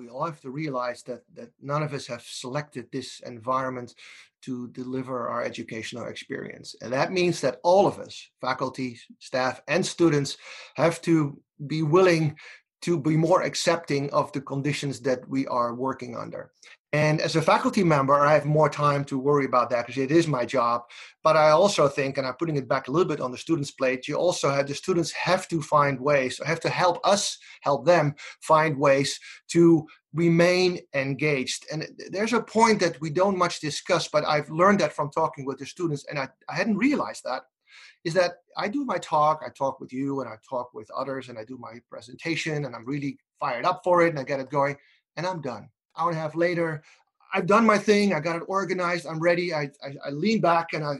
we 0.00 0.08
all 0.08 0.24
have 0.24 0.40
to 0.40 0.50
realize 0.50 1.02
that 1.02 1.22
that 1.34 1.50
none 1.60 1.82
of 1.82 1.92
us 1.92 2.06
have 2.06 2.22
selected 2.22 2.86
this 2.90 3.20
environment 3.20 3.94
to 4.42 4.68
deliver 4.68 5.28
our 5.28 5.42
educational 5.44 6.06
experience. 6.06 6.74
And 6.80 6.90
that 6.92 7.12
means 7.12 7.40
that 7.42 7.60
all 7.62 7.86
of 7.86 7.98
us 7.98 8.14
faculty 8.40 8.98
staff 9.18 9.60
and 9.68 9.84
students 9.84 10.38
have 10.76 11.02
to 11.02 11.38
be 11.66 11.82
willing 11.82 12.36
to 12.82 12.98
be 12.98 13.16
more 13.16 13.42
accepting 13.42 14.10
of 14.10 14.32
the 14.32 14.40
conditions 14.40 15.00
that 15.00 15.28
we 15.28 15.46
are 15.48 15.74
working 15.74 16.16
under 16.16 16.50
And 16.92 17.20
as 17.20 17.36
a 17.36 17.42
faculty 17.42 17.84
member, 17.84 18.14
I 18.14 18.34
have 18.34 18.46
more 18.46 18.68
time 18.68 19.04
to 19.04 19.18
worry 19.18 19.44
about 19.44 19.70
that 19.70 19.86
because 19.86 20.02
it 20.02 20.10
is 20.10 20.26
my 20.26 20.44
job. 20.44 20.82
But 21.22 21.36
I 21.36 21.50
also 21.50 21.86
think, 21.86 22.18
and 22.18 22.26
I'm 22.26 22.34
putting 22.34 22.56
it 22.56 22.68
back 22.68 22.88
a 22.88 22.90
little 22.90 23.06
bit 23.06 23.20
on 23.20 23.30
the 23.30 23.38
students' 23.38 23.70
plate, 23.70 24.08
you 24.08 24.16
also 24.16 24.50
have 24.50 24.66
the 24.66 24.74
students 24.74 25.12
have 25.12 25.46
to 25.48 25.62
find 25.62 26.00
ways, 26.00 26.40
have 26.44 26.58
to 26.60 26.68
help 26.68 26.98
us, 27.06 27.38
help 27.60 27.86
them 27.86 28.16
find 28.40 28.76
ways 28.76 29.20
to 29.48 29.86
remain 30.14 30.80
engaged. 30.92 31.64
And 31.72 31.86
there's 32.10 32.32
a 32.32 32.42
point 32.42 32.80
that 32.80 33.00
we 33.00 33.10
don't 33.10 33.38
much 33.38 33.60
discuss, 33.60 34.08
but 34.08 34.24
I've 34.24 34.50
learned 34.50 34.80
that 34.80 34.92
from 34.92 35.10
talking 35.10 35.44
with 35.44 35.58
the 35.58 35.66
students, 35.66 36.04
and 36.10 36.18
I, 36.18 36.28
I 36.48 36.56
hadn't 36.56 36.76
realized 36.76 37.22
that 37.24 37.42
is 38.02 38.14
that 38.14 38.32
I 38.56 38.66
do 38.66 38.84
my 38.84 38.98
talk, 38.98 39.42
I 39.46 39.50
talk 39.50 39.78
with 39.78 39.92
you 39.92 40.20
and 40.20 40.28
I 40.28 40.36
talk 40.48 40.72
with 40.72 40.90
others 40.90 41.28
and 41.28 41.38
I 41.38 41.44
do 41.44 41.58
my 41.58 41.74
presentation 41.90 42.64
and 42.64 42.74
I'm 42.74 42.86
really 42.86 43.18
fired 43.38 43.66
up 43.66 43.82
for 43.84 44.02
it 44.02 44.08
and 44.08 44.18
I 44.18 44.24
get 44.24 44.40
it 44.40 44.50
going 44.50 44.76
and 45.16 45.26
I'm 45.26 45.42
done 45.42 45.68
hour 45.96 46.10
and 46.10 46.18
a 46.18 46.20
half 46.20 46.34
later, 46.34 46.82
I've 47.32 47.46
done 47.46 47.64
my 47.64 47.78
thing. 47.78 48.12
I 48.12 48.20
got 48.20 48.36
it 48.36 48.42
organized. 48.46 49.06
I'm 49.06 49.20
ready. 49.20 49.54
I, 49.54 49.70
I, 49.84 49.94
I 50.06 50.10
lean 50.10 50.40
back 50.40 50.72
and 50.72 50.84
I, 50.84 50.96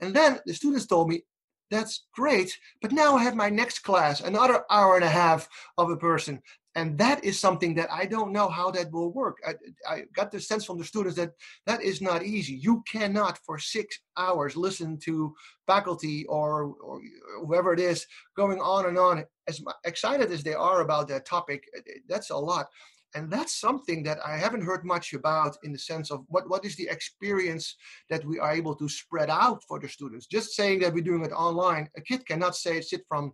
and 0.00 0.14
then 0.14 0.40
the 0.46 0.54
students 0.54 0.86
told 0.86 1.08
me, 1.08 1.22
that's 1.70 2.04
great. 2.12 2.56
But 2.82 2.92
now 2.92 3.16
I 3.16 3.22
have 3.22 3.34
my 3.34 3.48
next 3.48 3.80
class, 3.80 4.20
another 4.20 4.64
hour 4.70 4.96
and 4.96 5.04
a 5.04 5.08
half 5.08 5.48
of 5.78 5.90
a 5.90 5.96
person. 5.96 6.40
And 6.76 6.98
that 6.98 7.24
is 7.24 7.38
something 7.38 7.74
that 7.76 7.90
I 7.90 8.04
don't 8.04 8.32
know 8.32 8.48
how 8.48 8.70
that 8.72 8.90
will 8.90 9.12
work. 9.12 9.38
I, 9.46 9.54
I 9.88 10.02
got 10.12 10.32
the 10.32 10.40
sense 10.40 10.64
from 10.64 10.76
the 10.76 10.84
students 10.84 11.16
that 11.16 11.32
that 11.66 11.82
is 11.82 12.00
not 12.00 12.24
easy. 12.24 12.54
You 12.54 12.82
cannot 12.90 13.38
for 13.46 13.58
six 13.58 14.00
hours 14.16 14.56
listen 14.56 14.98
to 15.04 15.34
faculty 15.68 16.26
or, 16.26 16.74
or 16.82 17.00
whoever 17.40 17.72
it 17.72 17.80
is 17.80 18.06
going 18.36 18.60
on 18.60 18.86
and 18.86 18.98
on. 18.98 19.24
As 19.46 19.62
excited 19.84 20.32
as 20.32 20.42
they 20.42 20.54
are 20.54 20.80
about 20.80 21.06
that 21.08 21.26
topic, 21.26 21.64
that's 22.08 22.30
a 22.30 22.36
lot 22.36 22.66
and 23.14 23.30
that's 23.30 23.60
something 23.60 24.02
that 24.02 24.18
I 24.24 24.36
haven't 24.36 24.62
heard 24.62 24.84
much 24.84 25.14
about 25.14 25.56
in 25.62 25.72
the 25.72 25.78
sense 25.78 26.10
of 26.10 26.24
what, 26.28 26.48
what 26.48 26.64
is 26.64 26.74
the 26.76 26.88
experience 26.88 27.76
that 28.10 28.24
we 28.24 28.38
are 28.40 28.52
able 28.52 28.74
to 28.76 28.88
spread 28.88 29.30
out 29.30 29.62
for 29.68 29.78
the 29.78 29.88
students. 29.88 30.26
Just 30.26 30.54
saying 30.54 30.80
that 30.80 30.92
we're 30.92 31.04
doing 31.04 31.24
it 31.24 31.32
online, 31.32 31.88
a 31.96 32.00
kid 32.00 32.26
cannot 32.26 32.56
say 32.56 32.80
sit 32.80 33.02
from 33.08 33.32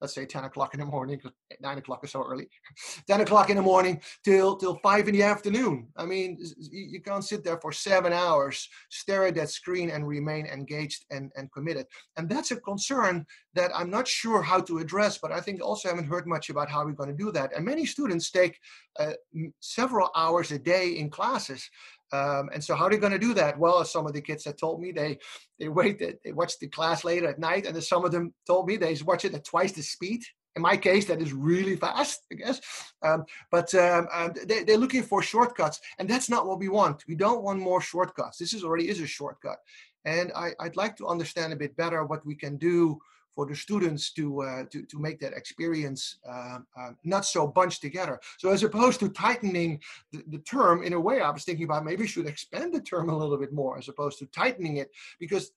let's 0.00 0.14
say 0.14 0.24
10 0.24 0.44
o'clock 0.44 0.74
in 0.74 0.80
the 0.80 0.86
morning, 0.86 1.20
9 1.60 1.78
o'clock 1.78 2.04
is 2.04 2.12
so 2.12 2.22
early, 2.22 2.48
10 3.06 3.20
o'clock 3.20 3.50
in 3.50 3.56
the 3.56 3.62
morning 3.62 4.00
till, 4.24 4.56
till 4.56 4.76
5 4.76 5.08
in 5.08 5.14
the 5.14 5.22
afternoon. 5.22 5.88
I 5.96 6.06
mean, 6.06 6.38
you 6.70 7.00
can't 7.00 7.24
sit 7.24 7.44
there 7.44 7.58
for 7.58 7.72
seven 7.72 8.12
hours, 8.12 8.68
stare 8.88 9.26
at 9.26 9.34
that 9.36 9.50
screen 9.50 9.90
and 9.90 10.06
remain 10.06 10.46
engaged 10.46 11.04
and, 11.10 11.30
and 11.36 11.52
committed. 11.52 11.86
And 12.16 12.28
that's 12.28 12.50
a 12.50 12.56
concern 12.56 13.26
that 13.54 13.70
I'm 13.74 13.90
not 13.90 14.06
sure 14.06 14.42
how 14.42 14.60
to 14.60 14.78
address, 14.78 15.18
but 15.18 15.32
I 15.32 15.40
think 15.40 15.62
also 15.62 15.88
haven't 15.88 16.06
heard 16.06 16.26
much 16.26 16.50
about 16.50 16.70
how 16.70 16.84
we're 16.84 16.92
going 16.92 17.10
to 17.10 17.24
do 17.24 17.32
that. 17.32 17.54
And 17.54 17.64
many 17.64 17.84
students 17.84 18.30
take 18.30 18.58
uh, 18.98 19.12
several 19.60 20.10
hours 20.16 20.52
a 20.52 20.58
day 20.58 20.98
in 20.98 21.10
classes. 21.10 21.68
Um, 22.12 22.50
and 22.52 22.62
so 22.62 22.74
how 22.74 22.86
are 22.86 22.92
you 22.92 22.98
going 22.98 23.12
to 23.12 23.18
do 23.18 23.34
that? 23.34 23.58
Well, 23.58 23.84
some 23.84 24.06
of 24.06 24.12
the 24.12 24.20
kids 24.20 24.44
that 24.44 24.58
told 24.58 24.80
me 24.80 24.92
they 24.92 25.18
they 25.58 25.68
wait 25.68 25.98
they 25.98 26.32
watch 26.32 26.58
the 26.58 26.68
class 26.68 27.04
later 27.04 27.28
at 27.28 27.38
night, 27.38 27.66
and 27.66 27.74
then 27.74 27.82
some 27.82 28.04
of 28.04 28.12
them 28.12 28.34
told 28.46 28.66
me 28.66 28.76
they 28.76 28.96
watch 29.04 29.24
it 29.24 29.34
at 29.34 29.44
twice 29.44 29.72
the 29.72 29.82
speed. 29.82 30.22
In 30.56 30.62
my 30.62 30.76
case, 30.76 31.04
that 31.04 31.22
is 31.22 31.32
really 31.32 31.76
fast, 31.76 32.22
I 32.32 32.34
guess. 32.34 32.60
Um, 33.02 33.24
but 33.52 33.72
um, 33.74 34.08
they, 34.46 34.64
they're 34.64 34.76
looking 34.76 35.04
for 35.04 35.22
shortcuts, 35.22 35.78
and 35.98 36.08
that's 36.08 36.28
not 36.28 36.46
what 36.46 36.58
we 36.58 36.68
want. 36.68 37.04
We 37.06 37.14
don't 37.14 37.44
want 37.44 37.60
more 37.60 37.80
shortcuts. 37.80 38.38
This 38.38 38.52
is 38.52 38.64
already 38.64 38.88
is 38.88 39.00
a 39.00 39.06
shortcut, 39.06 39.58
and 40.04 40.32
I, 40.34 40.50
I'd 40.58 40.76
like 40.76 40.96
to 40.96 41.06
understand 41.06 41.52
a 41.52 41.56
bit 41.56 41.76
better 41.76 42.04
what 42.04 42.26
we 42.26 42.34
can 42.34 42.56
do 42.56 42.98
for 43.34 43.46
the 43.46 43.54
students 43.54 44.12
to 44.12 44.42
uh, 44.42 44.64
to, 44.70 44.82
to 44.82 44.98
make 44.98 45.20
that 45.20 45.32
experience 45.32 46.18
uh, 46.28 46.58
uh, 46.78 46.90
not 47.04 47.24
so 47.24 47.46
bunched 47.46 47.80
together. 47.80 48.18
So 48.38 48.50
as 48.50 48.62
opposed 48.62 49.00
to 49.00 49.08
tightening 49.08 49.80
the, 50.12 50.22
the, 50.28 50.38
term 50.38 50.82
in 50.82 50.92
a 50.92 51.00
way, 51.00 51.20
I 51.20 51.30
was 51.30 51.44
thinking 51.44 51.64
about 51.64 51.84
maybe 51.84 52.02
we 52.02 52.06
should 52.06 52.26
expand 52.26 52.74
the 52.74 52.80
term 52.80 53.08
a 53.08 53.16
little 53.16 53.38
bit 53.38 53.52
more 53.52 53.78
as 53.78 53.88
opposed 53.88 54.18
to 54.18 54.26
tightening 54.26 54.78
it 54.78 54.90
because 55.18 55.52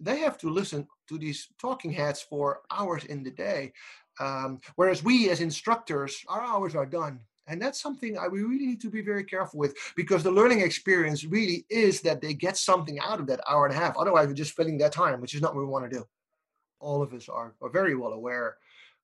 they 0.00 0.18
have 0.18 0.38
to 0.38 0.50
listen 0.50 0.86
to 1.08 1.18
these 1.18 1.48
talking 1.60 1.92
heads 1.92 2.22
for 2.22 2.62
hours 2.70 3.04
in 3.04 3.22
the 3.22 3.30
day. 3.30 3.72
Um, 4.18 4.60
whereas 4.76 5.04
we 5.04 5.28
as 5.30 5.40
instructors, 5.40 6.24
our 6.28 6.40
hours 6.40 6.74
are 6.74 6.86
done. 6.86 7.20
And 7.48 7.62
that's 7.62 7.80
something 7.80 8.18
I, 8.18 8.26
we 8.26 8.42
really 8.42 8.66
need 8.66 8.80
to 8.80 8.90
be 8.90 9.02
very 9.02 9.22
careful 9.22 9.60
with 9.60 9.76
because 9.94 10.24
the 10.24 10.30
learning 10.30 10.62
experience 10.62 11.24
really 11.24 11.64
is 11.70 12.00
that 12.00 12.20
they 12.20 12.34
get 12.34 12.56
something 12.56 12.98
out 12.98 13.20
of 13.20 13.26
that 13.28 13.40
hour 13.48 13.66
and 13.66 13.74
a 13.74 13.78
half. 13.78 13.96
Otherwise, 13.96 14.26
we're 14.26 14.34
just 14.34 14.56
filling 14.56 14.78
their 14.78 14.90
time, 14.90 15.20
which 15.20 15.34
is 15.34 15.40
not 15.40 15.54
what 15.54 15.60
we 15.60 15.66
want 15.66 15.88
to 15.88 15.96
do 15.96 16.04
all 16.80 17.02
of 17.02 17.12
us 17.12 17.28
are, 17.28 17.54
are 17.60 17.70
very 17.70 17.94
well 17.94 18.12
aware 18.12 18.56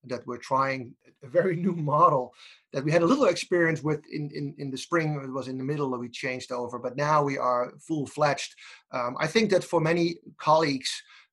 that 0.04 0.26
we're 0.26 0.38
trying 0.38 0.94
a 1.22 1.28
very 1.28 1.56
new 1.64 1.72
model 1.72 2.32
that 2.72 2.84
we 2.84 2.90
had 2.90 3.02
a 3.02 3.06
little 3.06 3.26
experience 3.26 3.82
with 3.82 4.00
in, 4.10 4.30
in, 4.34 4.54
in 4.58 4.70
the 4.70 4.78
spring. 4.78 5.20
It 5.22 5.30
was 5.30 5.48
in 5.48 5.58
the 5.58 5.64
middle 5.64 5.90
that 5.90 5.98
we 5.98 6.08
changed 6.08 6.52
over, 6.52 6.78
but 6.78 6.96
now 6.96 7.22
we 7.22 7.38
are 7.38 7.72
full 7.78 8.06
fledged. 8.06 8.54
Um, 8.92 9.16
I 9.20 9.26
think 9.26 9.50
that 9.50 9.64
for 9.64 9.80
many 9.80 10.16
colleagues, 10.38 10.90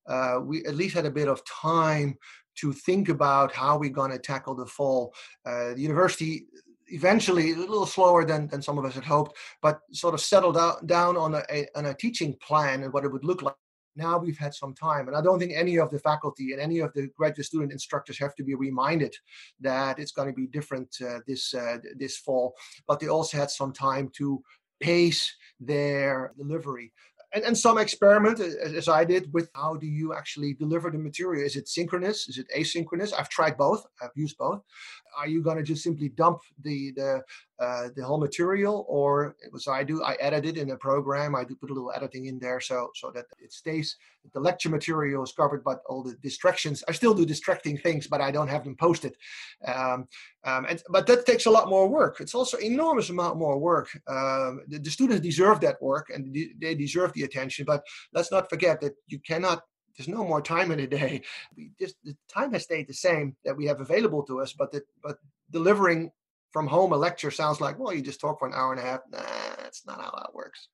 uh, 0.08 0.40
we 0.44 0.66
at 0.66 0.76
least 0.76 0.96
had 0.96 1.06
a 1.06 1.12
bit 1.12 1.28
of 1.28 1.44
time 1.46 2.18
to 2.56 2.74
think 2.74 3.10
about 3.10 3.54
how 3.54 3.78
we're 3.78 3.90
going 3.90 4.12
to 4.12 4.20
tackle 4.20 4.56
the 4.56 4.66
fall. 4.66 5.14
Uh, 5.46 5.74
the 5.74 5.82
university 5.82 6.46
eventually 6.92 7.52
a 7.52 7.56
little 7.56 7.86
slower 7.86 8.26
than, 8.26 8.48
than 8.48 8.62
some 8.62 8.78
of 8.78 8.86
us 8.86 8.96
had 8.96 9.04
hoped, 9.04 9.38
but 9.62 9.80
sort 9.92 10.14
of 10.14 10.22
settled 10.22 10.58
out, 10.58 10.88
down 10.88 11.16
on 11.16 11.36
a, 11.36 11.44
a, 11.52 11.68
on 11.76 11.86
a 11.86 11.94
teaching 11.94 12.36
plan 12.42 12.84
and 12.84 12.92
what 12.92 13.06
it 13.06 13.12
would 13.12 13.24
look 13.24 13.42
like 13.44 13.56
now 13.96 14.18
we've 14.18 14.38
had 14.38 14.54
some 14.54 14.74
time 14.74 15.08
and 15.08 15.16
i 15.16 15.22
don't 15.22 15.40
think 15.40 15.54
any 15.56 15.78
of 15.78 15.90
the 15.92 16.00
faculty 16.00 16.52
and 16.52 16.62
any 16.62 16.80
of 16.80 16.94
the 16.94 17.08
graduate 17.16 17.46
student 17.46 17.72
instructors 17.72 18.18
have 18.18 18.36
to 18.36 18.44
be 18.44 18.56
reminded 18.56 19.16
that 19.60 20.00
it's 20.00 20.12
going 20.12 20.28
to 20.28 20.34
be 20.34 20.48
different 20.48 20.96
uh, 21.08 21.20
this 21.28 21.54
uh, 21.54 21.78
this 21.98 22.18
fall 22.18 22.54
but 22.88 23.00
they 23.00 23.08
also 23.08 23.38
had 23.38 23.50
some 23.50 23.74
time 23.74 24.10
to 24.14 24.42
pace 24.80 25.36
their 25.60 26.34
delivery. 26.38 26.92
And, 27.34 27.44
and 27.44 27.56
some 27.56 27.78
experiment 27.78 28.40
as 28.40 28.88
i 28.90 29.06
did 29.06 29.32
with 29.32 29.52
how 29.54 29.76
do 29.76 29.86
you 29.86 30.16
actually 30.16 30.56
deliver 30.56 30.90
the 30.90 30.98
material? 30.98 31.46
Is 31.46 31.56
it 31.56 31.68
synchronous? 31.68 32.28
Is 32.28 32.40
it 32.40 32.48
asynchronous? 32.58 33.14
I've 33.14 33.30
tried 33.30 33.56
both. 33.56 33.86
I've 34.02 34.16
used 34.16 34.38
both 34.38 34.64
are 35.18 35.28
you 35.28 35.42
going 35.42 35.58
to 35.58 35.64
just 35.64 35.84
simply 35.84 36.10
dump 36.10 36.42
the 36.64 36.92
the 36.96 37.22
uh, 37.60 37.90
the 37.96 38.04
whole 38.04 38.20
material, 38.20 38.86
or 38.88 39.36
so 39.58 39.74
I 39.74 39.84
do. 39.84 40.02
I 40.02 40.14
edit 40.22 40.46
it 40.46 40.58
in 40.58 40.72
a 40.72 40.78
program. 40.78 41.36
I 41.36 41.44
do 41.44 41.56
put 41.56 41.70
a 41.70 41.74
little 41.74 41.92
editing 41.94 42.28
in 42.28 42.40
there, 42.40 42.62
so 42.62 42.90
so 42.96 43.12
that 43.12 43.26
it 43.40 43.52
stays. 43.52 43.98
The 44.34 44.40
lecture 44.40 44.70
material 44.70 45.24
is 45.24 45.34
covered, 45.34 45.64
but 45.64 45.82
all 45.88 46.04
the 46.04 46.16
distractions. 46.22 46.84
I 46.88 46.94
still 46.94 47.14
do 47.14 47.26
distracting 47.26 47.78
things, 47.78 48.08
but 48.08 48.22
I 48.22 48.32
don't 48.32 48.48
have 48.48 48.64
them 48.64 48.78
posted. 48.78 49.16
Um, 49.68 50.08
um, 50.46 50.66
and 50.70 50.82
but 50.90 51.06
that 51.08 51.26
takes 51.26 51.48
a 51.48 51.52
lot 51.52 51.70
more 51.70 51.90
work. 51.90 52.22
It's 52.22 52.36
also 52.36 52.58
enormous 52.58 53.10
amount 53.10 53.38
more 53.38 53.58
work. 53.58 53.90
Um, 54.08 54.62
the, 54.68 54.80
the 54.80 54.92
students 54.92 55.22
deserve 55.22 55.60
that 55.62 55.82
work, 55.82 56.10
and 56.14 56.34
they 56.62 56.76
deserve 56.76 57.12
the 57.14 57.24
attention. 57.24 57.66
But 57.66 57.84
let's 58.14 58.32
not 58.32 58.50
forget 58.50 58.80
that 58.82 58.94
you 59.08 59.20
cannot 59.20 59.64
there's 60.00 60.08
no 60.08 60.24
more 60.24 60.42
time 60.42 60.72
in 60.72 60.80
a 60.80 60.88
day. 60.88 61.22
We 61.58 61.72
just 61.78 61.96
the 62.06 62.16
time 62.34 62.54
has 62.54 62.64
stayed 62.64 62.88
the 62.88 62.94
same 62.94 63.36
that 63.44 63.56
we 63.56 63.66
have 63.66 63.82
available 63.82 64.24
to 64.24 64.40
us, 64.40 64.54
but 64.54 64.72
the, 64.72 64.82
but 65.04 65.18
delivering 65.52 66.12
from 66.52 66.68
home 66.68 66.94
a 66.94 66.98
lecture 66.98 67.32
sounds 67.32 67.60
like 67.60 67.78
well 67.78 67.94
you 67.94 68.02
just 68.02 68.22
talk 68.22 68.40
for 68.40 68.48
an 68.48 68.54
hour 68.54 68.72
and 68.72 68.82
a 68.82 68.86
half. 68.86 69.02
Nah, 69.12 69.20
that's 69.62 69.86
not 69.86 70.00
how 70.00 70.12
that 70.12 70.34
works. 70.34 70.70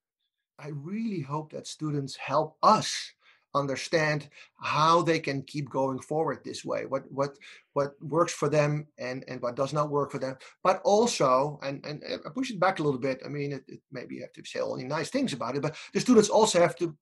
I 0.60 0.70
really 0.70 1.22
hope 1.22 1.51
that 1.53 1.65
students 1.65 2.15
help 2.15 2.55
us 2.62 3.13
understand 3.55 4.29
how 4.60 5.01
they 5.01 5.17
can 5.17 5.41
keep 5.41 5.70
going 5.70 5.98
forward 5.98 6.39
this 6.44 6.65
way 6.65 6.86
what 6.86 7.10
what 7.10 7.38
what 7.72 7.94
works 8.03 8.34
for 8.34 8.50
them 8.50 8.86
and 8.98 9.24
and 9.29 9.41
what 9.41 9.55
does 9.55 9.72
not 9.72 9.89
work 9.89 10.12
for 10.12 10.20
them 10.20 10.36
but 10.62 10.82
also 10.84 11.58
and 11.63 11.84
and 11.86 12.03
I 12.25 12.29
push 12.29 12.51
it 12.51 12.60
back 12.60 12.79
a 12.79 12.84
little 12.84 13.00
bit 13.00 13.22
i 13.25 13.29
mean 13.29 13.53
it, 13.53 13.63
it, 13.70 13.79
maybe 13.94 14.15
you 14.15 14.22
have 14.24 14.34
to 14.34 14.44
say 14.44 14.60
only 14.60 14.84
nice 14.84 15.10
things 15.10 15.32
about 15.32 15.55
it 15.55 15.62
but 15.62 15.77
the 15.94 16.01
students 16.01 16.27
also 16.27 16.60
have 16.60 16.75
to 16.75 16.94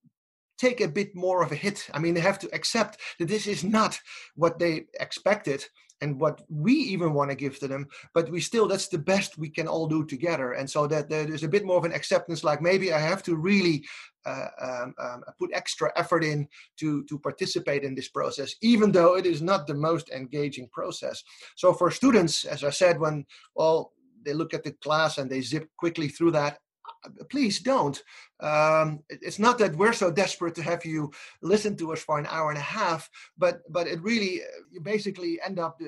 take 0.64 0.82
a 0.82 0.96
bit 1.00 1.12
more 1.16 1.44
of 1.44 1.52
a 1.52 1.62
hit. 1.66 1.80
I 1.96 2.00
mean, 2.00 2.14
they 2.14 2.22
have 2.30 2.40
to 2.40 2.54
accept 2.58 2.94
that 3.20 3.28
this 3.28 3.48
is 3.48 3.64
not 3.64 4.00
what 4.36 4.60
they 4.60 4.74
expected 5.06 5.60
and 6.02 6.20
what 6.20 6.42
we 6.50 6.74
even 6.74 7.14
want 7.14 7.30
to 7.32 7.44
give 7.44 7.56
to 7.60 7.68
them, 7.68 7.88
but 8.14 8.30
we 8.30 8.42
still, 8.42 8.68
that's 8.68 8.90
the 8.90 9.06
best 9.14 9.38
we 9.38 9.50
can 9.58 9.68
all 9.68 9.88
do 9.88 10.02
together. 10.06 10.54
And 10.54 10.68
so 10.70 10.88
that 10.88 11.10
there's 11.10 11.44
a 11.44 11.56
bit 11.56 11.66
more 11.66 11.78
of 11.78 11.86
an 11.86 11.94
acceptance, 11.94 12.44
like 12.44 12.62
maybe 12.62 12.88
I 12.92 13.00
have 13.00 13.24
to 13.24 13.36
really 13.36 13.86
uh, 14.26 14.48
um, 14.68 14.90
um, 15.06 15.24
put 15.40 15.52
extra 15.54 15.92
effort 15.96 16.24
in 16.24 16.48
to, 16.80 17.04
to 17.10 17.20
participate 17.20 17.84
in 17.84 17.96
this 17.96 18.10
process, 18.10 18.56
even 18.62 18.92
though 18.92 19.16
it 19.20 19.26
is 19.26 19.42
not 19.42 19.66
the 19.66 19.80
most 19.90 20.10
engaging 20.10 20.68
process. 20.72 21.24
So 21.56 21.74
for 21.74 21.90
students, 21.92 22.46
as 22.46 22.64
I 22.64 22.72
said, 22.72 23.00
when, 23.00 23.26
well, 23.56 23.94
they 24.26 24.34
look 24.34 24.54
at 24.54 24.64
the 24.64 24.76
class 24.86 25.18
and 25.18 25.30
they 25.30 25.42
zip 25.42 25.66
quickly 25.78 26.08
through 26.08 26.32
that 26.32 26.60
please 27.30 27.60
don't. 27.60 28.02
Um, 28.40 29.00
it's 29.10 29.40
not 29.40 29.58
that 29.60 29.76
we're 29.76 29.94
so 29.94 30.12
desperate 30.12 30.56
to 30.56 30.64
have 30.64 30.86
you 30.86 31.12
listen 31.42 31.76
to 31.78 31.94
us 31.94 32.02
for 32.02 32.20
an 32.20 32.28
hour 32.30 32.50
and 32.50 32.58
a 32.58 32.62
half, 32.62 33.10
but 33.38 33.62
but 33.70 33.88
it 33.88 34.02
really 34.02 34.42
you 34.72 34.82
basically 34.82 35.40
end 35.46 35.60
up 35.60 35.80
uh, 35.82 35.88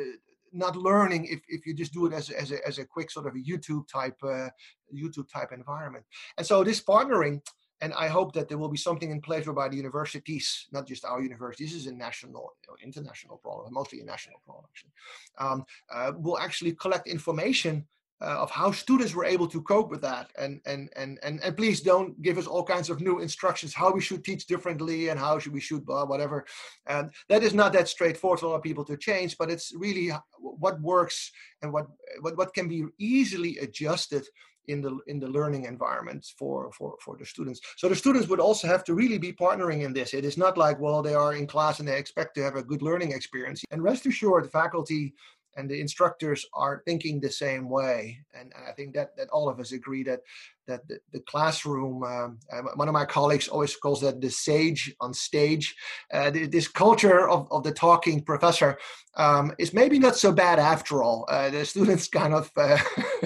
not 0.51 0.75
learning 0.75 1.25
if, 1.25 1.41
if 1.50 1.65
you 1.65 1.74
just 1.74 1.93
do 1.93 2.05
it 2.05 2.13
as 2.13 2.29
as 2.29 2.51
a, 2.51 2.67
as 2.67 2.79
a 2.79 2.86
quick 2.86 3.12
sort 3.12 3.27
of 3.27 3.36
a 3.36 3.39
YouTube 3.39 3.88
type 3.88 4.17
uh, 4.24 4.50
YouTube 4.93 5.31
type 5.31 5.51
environment. 5.51 6.05
And 6.38 6.45
so 6.48 6.63
this 6.63 6.81
partnering, 6.81 7.41
and 7.81 7.93
I 7.93 8.07
hope 8.07 8.34
that 8.34 8.48
there 8.48 8.57
will 8.57 8.69
be 8.69 8.77
something 8.77 9.12
in 9.12 9.22
place 9.22 9.45
whereby 9.45 9.67
the 9.69 9.75
universities, 9.75 10.67
not 10.72 10.88
just 10.88 11.05
our 11.05 11.22
university, 11.22 11.65
this 11.65 11.74
is 11.74 11.88
a 11.88 11.91
national, 11.91 12.53
you 12.63 12.67
know, 12.69 12.77
international 12.84 13.38
problem, 13.38 13.74
mostly 13.74 14.00
a 14.00 14.05
national 14.05 14.39
problem 14.45 14.65
actually, 14.69 14.91
um, 15.38 15.65
uh, 15.93 16.12
will 16.17 16.39
actually 16.39 16.74
collect 16.74 17.07
information 17.07 17.86
uh, 18.22 18.41
of 18.43 18.50
how 18.50 18.72
students 18.72 19.13
were 19.13 19.25
able 19.25 19.48
to 19.48 19.62
cope 19.62 19.89
with 19.89 20.01
that. 20.01 20.31
And, 20.38 20.62
and 20.65 20.89
and 20.95 21.19
and 21.24 21.43
and 21.43 21.57
please 21.57 21.81
don't 21.81 22.22
give 22.22 22.38
us 22.38 22.48
all 22.48 22.63
kinds 22.63 22.89
of 22.89 23.01
new 23.01 23.19
instructions 23.19 23.74
how 23.74 23.91
we 23.91 24.01
should 24.01 24.24
teach 24.24 24.48
differently 24.48 25.10
and 25.10 25.19
how 25.19 25.38
should 25.39 25.53
we 25.53 25.60
should 25.60 25.84
uh, 25.89 26.05
whatever. 26.05 26.45
And 26.88 27.12
that 27.29 27.43
is 27.43 27.53
not 27.53 27.74
that 27.74 27.89
straightforward 27.89 28.39
for 28.39 28.62
people 28.62 28.86
to 28.86 28.98
change 28.98 29.38
but 29.38 29.51
it's 29.51 29.74
really 29.75 30.12
what 30.39 30.79
works 30.81 31.31
and 31.62 31.74
what 31.74 31.88
what, 32.22 32.38
what 32.38 32.53
can 32.53 32.67
be 32.67 32.86
easily 32.98 33.57
adjusted 33.60 34.25
in 34.67 34.81
the 34.81 34.98
in 35.07 35.19
the 35.19 35.27
learning 35.27 35.65
environment 35.65 36.25
for 36.38 36.72
for 36.72 36.95
for 37.01 37.17
the 37.17 37.25
students. 37.25 37.60
So 37.77 37.88
the 37.89 37.95
students 37.95 38.27
would 38.27 38.39
also 38.39 38.67
have 38.67 38.84
to 38.86 38.93
really 38.93 39.17
be 39.17 39.34
partnering 39.34 39.84
in 39.84 39.93
this. 39.93 40.13
It 40.13 40.25
is 40.25 40.38
not 40.38 40.57
like 40.57 40.79
well 40.79 41.01
they 41.01 41.13
are 41.13 41.36
in 41.36 41.48
class 41.48 41.79
and 41.79 41.88
they 41.88 41.98
expect 41.98 42.36
to 42.36 42.43
have 42.43 42.55
a 42.55 42.63
good 42.63 42.81
learning 42.81 43.12
experience. 43.12 43.63
And 43.72 43.84
rest 43.84 44.05
assured 44.05 44.45
the 44.45 44.50
faculty 44.50 45.13
and 45.56 45.70
the 45.70 45.80
instructors 45.80 46.46
are 46.54 46.82
thinking 46.86 47.20
the 47.20 47.32
same 47.32 47.70
way. 47.70 48.20
And 48.34 48.52
I 48.68 48.72
think 48.74 48.94
that 48.96 49.16
that 49.18 49.30
all 49.30 49.50
of 49.50 49.60
us 49.60 49.72
agree 49.72 50.04
that 50.04 50.22
that 50.68 50.88
the, 50.88 51.00
the 51.14 51.20
classroom. 51.22 52.04
Um, 52.04 52.40
one 52.76 52.88
of 52.88 52.94
my 52.94 53.06
colleagues 53.06 53.48
always 53.48 53.76
calls 53.76 54.02
that 54.02 54.22
the 54.22 54.30
sage 54.30 54.94
on 55.00 55.14
stage. 55.14 55.76
Uh, 56.14 56.32
this 56.32 56.68
culture 56.68 57.30
of, 57.30 57.48
of 57.52 57.64
the 57.64 57.72
talking 57.72 58.24
professor 58.24 58.78
um, 59.16 59.54
is 59.60 59.74
maybe 59.74 60.00
not 60.00 60.16
so 60.16 60.32
bad 60.32 60.60
after 60.60 61.04
all. 61.04 61.26
Uh, 61.30 61.50
the 61.50 61.66
students 61.66 62.08
kind 62.20 62.34
of 62.34 62.52
uh, 62.58 62.78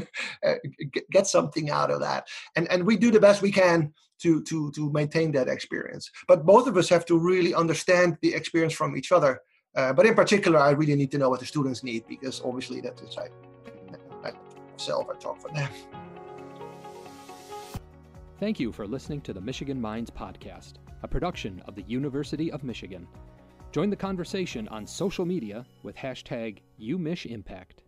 uh 0.46 0.56
get 1.12 1.28
something 1.28 1.70
out 1.70 1.92
of 1.92 2.00
that, 2.02 2.28
and 2.56 2.70
and 2.72 2.86
we 2.86 2.98
do 2.98 3.12
the 3.12 3.20
best 3.20 3.42
we 3.42 3.52
can 3.52 3.94
to 4.22 4.44
to 4.44 4.72
to 4.72 4.92
maintain 4.92 5.32
that 5.32 5.48
experience. 5.48 6.10
But 6.28 6.46
both 6.46 6.68
of 6.68 6.78
us 6.78 6.90
have 6.90 7.06
to 7.06 7.18
really 7.18 7.54
understand 7.54 8.18
the 8.22 8.34
experience 8.34 8.74
from 8.74 8.96
each 8.96 9.12
other 9.12 9.42
uh, 9.76 9.94
but 9.94 10.06
in 10.06 10.16
particular, 10.16 10.60
I 10.60 10.72
really 10.72 10.96
need 10.96 11.12
to 11.12 11.18
know 11.18 11.30
what 11.30 11.40
the 11.40 11.46
students 11.46 11.84
need 11.84 12.08
because 12.08 12.42
obviously 12.44 12.82
that 12.82 13.00
is 13.02 13.18
I, 13.18 13.28
I 14.28 14.32
myself 14.72 15.08
I 15.10 15.18
talk 15.18 15.42
for 15.42 15.50
them. 15.50 15.70
Thank 18.40 18.60
you 18.60 18.72
for 18.72 18.88
listening 18.88 19.22
to 19.22 19.34
the 19.34 19.42
Michigan 19.42 19.80
Minds 19.82 20.10
podcast, 20.10 20.76
a 21.04 21.08
production 21.08 21.62
of 21.68 21.76
the 21.76 21.84
University 21.84 22.52
of 22.52 22.64
Michigan. 22.64 23.08
Join 23.72 23.90
the 23.90 23.96
conversation 23.96 24.68
on 24.70 24.88
social 24.88 25.26
media 25.26 25.66
with 25.84 25.96
hashtag 25.96 26.60
UMichImpact. 26.82 27.84